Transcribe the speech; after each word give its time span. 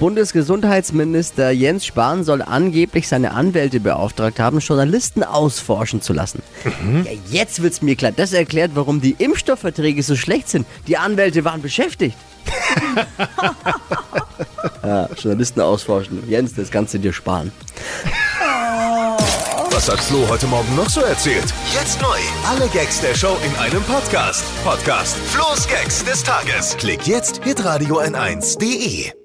Bundesgesundheitsminister 0.00 1.50
Jens 1.50 1.86
Spahn 1.86 2.24
soll 2.24 2.42
angeblich 2.42 3.08
seine 3.08 3.32
Anwälte 3.32 3.80
beauftragt 3.80 4.38
haben, 4.40 4.58
Journalisten 4.58 5.22
ausforschen 5.22 6.00
zu 6.00 6.12
lassen. 6.12 6.42
Ja, 7.04 7.12
jetzt 7.30 7.62
wird's 7.62 7.82
mir 7.82 7.96
klar. 7.96 8.12
Das 8.12 8.32
erklärt, 8.32 8.72
warum 8.74 9.00
die 9.00 9.16
Impfstoffverträge 9.18 10.02
so 10.02 10.16
schlecht 10.16 10.48
sind. 10.48 10.66
Die 10.86 10.96
Anwälte 10.96 11.44
waren 11.44 11.62
beschäftigt. 11.62 12.16
ja, 14.82 15.08
Journalisten 15.16 15.60
ausforschen. 15.60 16.28
Jens, 16.28 16.54
das 16.54 16.70
kannst 16.70 16.94
du 16.94 16.98
dir 16.98 17.12
sparen. 17.12 17.52
Was 19.70 19.90
hat 19.90 20.00
Flo 20.00 20.26
heute 20.28 20.46
Morgen 20.46 20.76
noch 20.76 20.88
so 20.88 21.00
erzählt? 21.00 21.52
Jetzt 21.74 22.00
neu. 22.00 22.16
Alle 22.48 22.68
Gags 22.68 23.00
der 23.00 23.14
Show 23.14 23.36
in 23.44 23.54
einem 23.56 23.82
Podcast. 23.82 24.44
Podcast 24.62 25.16
Flo's 25.16 25.66
Gags 25.66 26.04
des 26.04 26.22
Tages. 26.22 26.76
Klick 26.76 27.06
jetzt, 27.06 27.42
hitradio 27.42 28.00
n1.de. 28.00 29.23